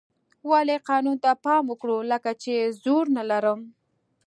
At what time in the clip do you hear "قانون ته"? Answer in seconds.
0.89-1.31